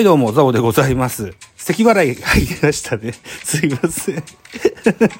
[0.00, 1.34] はい、どうも、ザボでございます。
[1.58, 3.12] 咳払い入りましたね。
[3.44, 4.24] すいません。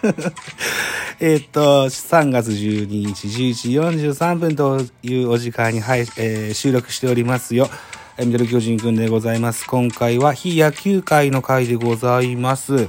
[1.21, 7.69] えっと、3月12日11時43分というお時間に、はい、えー収録しておりますよ。
[8.17, 9.67] えーミドル巨人くんでございます。
[9.67, 12.89] 今回は非野球界の回でございます。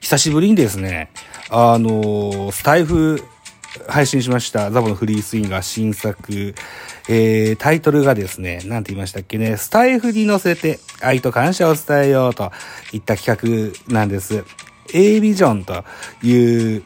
[0.00, 1.12] 久しぶりにですね、
[1.50, 3.22] あのースタイフ
[3.88, 4.70] 配信しました。
[4.70, 6.54] ザボのフリースインガー新作。
[7.08, 12.52] えー、タイトルがですね、なんて言いましたっけね、スタイフに乗せて愛と感謝を伝えようと
[12.92, 14.44] いった企画なんです。
[14.92, 15.84] A ビジョンと
[16.22, 16.82] いう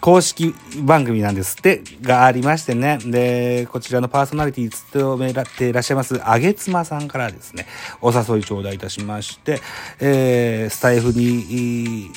[0.00, 2.98] 公式番組なんですって、がありましてね。
[3.04, 7.66] で、こちらのパーソナリティ務めらっていらっしゃいます、あげつまさんからですね、
[8.00, 9.60] お誘い頂戴いたしまして、
[10.00, 12.10] えー、スタイフに、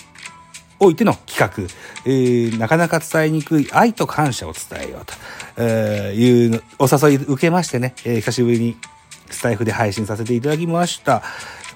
[0.83, 1.73] おいての企画、
[2.05, 5.13] えーなかなか伝えにくい愛と感謝を伝えようと、
[5.57, 8.77] えーいうお誘い受けましてね、えー久しぶりに
[9.29, 11.23] スタイフで配信させていただきました。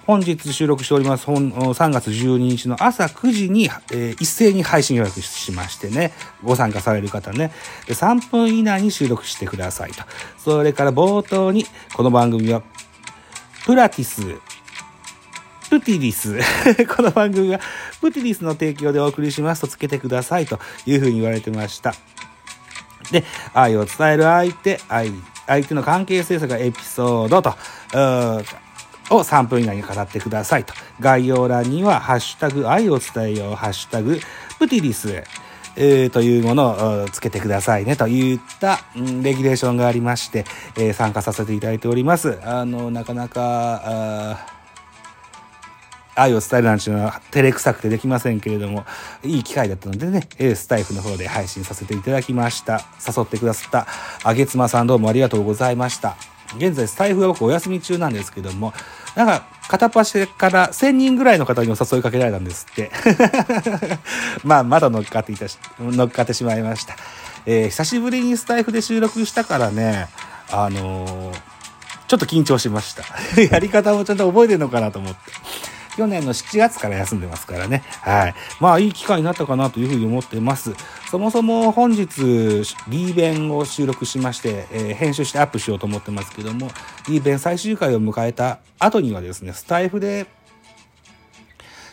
[0.06, 1.26] 本日収録しております。
[1.26, 6.12] 本3月12日の朝9時に、えー一斉に配信予約しましてね、
[6.44, 7.52] ご参加される方ね、
[7.88, 10.04] で3分以内に収録してくださいと。
[10.38, 12.62] それから冒頭に、この番組は、
[13.66, 14.40] プラティス、
[15.70, 16.40] プティリス。
[16.96, 17.60] この番組は、
[18.00, 21.94] プティリスの提供でお送りしますとつけてくださいというふうに言われてました。
[23.12, 23.23] で、
[23.54, 25.12] 愛を伝える相手、愛、
[25.45, 27.50] 相手の関係性とかエピソードと、
[29.10, 30.73] を3分以内に語ってくださいと。
[31.00, 34.20] 概要欄には、ハッシュタグ愛を伝えよう、ハッシュタグ
[34.60, 35.23] プティリス。
[35.80, 40.44] えーというものをつけてくださいねといった、レギュレーションがありまして、
[40.76, 42.39] えー参加させていただいております。
[42.44, 44.57] あの、なかなか、
[46.17, 48.86] 愛を伝えるなんていうのは照れくさくてできませんけれども、
[49.23, 52.82] いい機会だったのでね、スタイフの方で配信させていただきました。
[53.05, 53.88] 誘ってくださった、
[54.23, 56.17] あげつまさんどうもありがとうございました。
[56.55, 58.73] 現在スタイフは僕お休み中なんですけども、
[59.16, 62.92] なんか片っ端から1000人ぐらいの方にお誘いかけられたんですって。
[64.44, 66.95] まあ、まだ乗っかっていたし、乗っかってしまいました。
[67.45, 70.08] えー久しぶりにスタイフで収録したからね、
[70.52, 71.58] あのー
[72.08, 73.04] ちょっと緊張しました。
[73.42, 75.20] やり方もちゃんと覚えてるのかなと思って。
[75.98, 77.84] 去年の7月から休んでますからね。
[78.02, 78.36] はい。
[78.60, 80.76] まあ、いい機会になったかなというふうに思ってます。
[81.10, 82.06] そもそも本日、
[82.88, 86.70] リーベンを収録しまして、えー編集してアップしようと思ってますけども、
[87.08, 90.28] リーベン最終回を迎えた後にはですね、スタイフで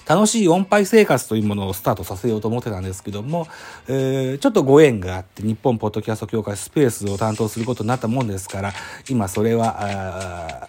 [0.07, 3.49] 楽しい音配生活というものをスタートさせようと思ってたんですけども、
[3.89, 8.75] えーちょっとご縁があって、日本ポッドキャスト協会スペースを担当することになったもんですから、
[9.09, 10.69] 今それは、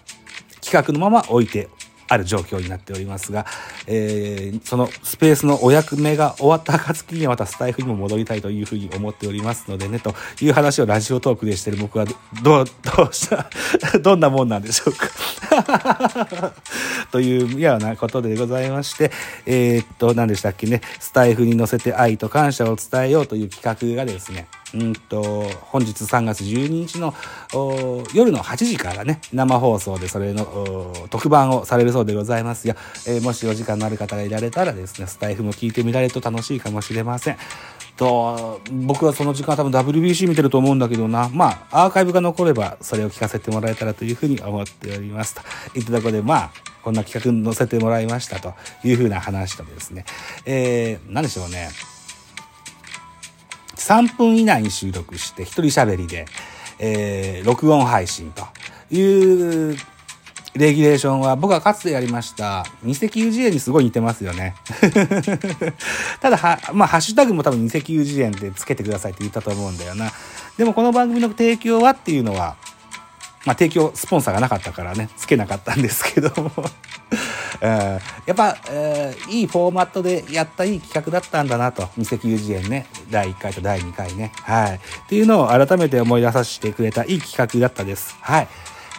[0.61, 1.67] 企画のまま置いて
[2.07, 3.45] ある状況になっておりますが、
[3.87, 12.65] えーそのスペースのお役目が終わった暁にはまたスタイフにも戻りたいというふうに思っておりますのでね、という話をラジオトークでしてる僕はど、どう、
[12.97, 13.49] どうした、
[13.99, 16.53] どんなもんなんでしょうか。
[17.11, 19.11] というようなことでございまして、
[19.45, 27.13] えーっと、何でしたっけね、スタイフに乗せて愛と感謝を伝えようという企画がですね、うんと、本日3月12日の
[28.13, 32.75] 夜の8時からね、生放送でそれの特番をされるそうでございますよ。
[33.07, 37.37] えーもしお時間のある方がいられたらですね、スタイフも聞いてみられると楽しいかもしれません。
[37.95, 45.41] と、僕はその時間多分 WBC 見てると思うんだけどな、まあ、アーカイブが残ればそれを聞かせてもらえたらというふうに思っておりますと。
[45.79, 46.51] いったところで、まあ、
[46.83, 48.53] こんな企画に載せてもらいましたと
[48.83, 50.05] いうふうな話とですね、
[50.45, 51.94] えー、何でしょうね。
[53.85, 56.25] 3分以内に収録して一人喋りで、
[56.79, 58.43] えー録音配信と
[58.89, 59.77] いう
[60.55, 64.55] レギュレーションは僕はかつてやりました二石 UGA にすごい似てますよね。
[66.21, 70.11] ただは、まあ、ハッシュタグも多分二石 UGA でつけてくださいって言ったと思うんだよな。
[70.57, 72.55] でもこの番組の提供はっていうのは、
[73.45, 76.51] まあ、提供、スポンサーがなかったからね、つけなかったんですけども。
[77.61, 77.99] う んや
[78.31, 81.89] っぱ、えーいいフォーマットでやったいい企画だったんだなと。
[81.97, 82.87] 二石友人園ね。
[83.09, 84.31] 第1回と第2回ね。
[84.43, 84.75] はい。
[84.75, 88.15] っていうのを改めて思い出させてくれたいい企画だったです。
[88.21, 88.47] はい。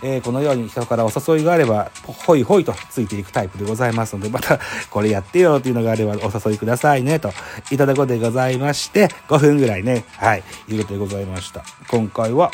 [0.02, 4.58] えーこのように人からお誘いがあれば、ほいほいとついていくタイプでございますので、また
[4.90, 7.32] これやってよっていうのがあればお誘いくださいね、と
[7.70, 11.64] いただくことでございまして、5分ぐらいね、はい、いうことでございました。
[11.88, 12.50] 今回は、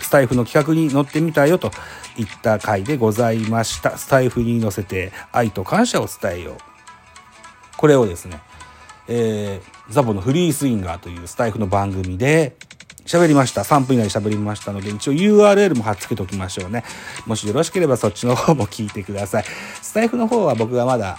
[0.00, 1.70] スタイフの企画に乗ってみたよと
[2.16, 3.96] いった回でございました。
[3.96, 6.56] スタイフに乗せて愛と感謝を伝えよう。
[7.76, 8.40] これをですね、
[9.08, 12.56] えー、ザボのフリースインガーというスタイフの番組で
[13.04, 13.62] 喋りました。
[13.62, 16.84] 3分以内に喋りましたので、一応 URL も貼っつけておきましょうね。
[17.26, 19.44] もしよろしければそっちの方も聞いてください。
[19.82, 21.16] スタイフの方は僕がまだ、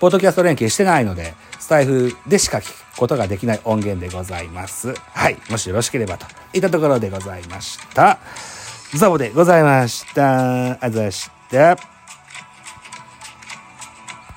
[0.00, 4.92] ポッドキャスト連携してないので、スタイフでしか聞くことができない音源でございます。
[4.94, 5.36] はい。
[5.48, 8.18] もしよろしければといったところでございました。
[8.94, 10.84] ザボでございました。
[10.84, 11.91] あざした。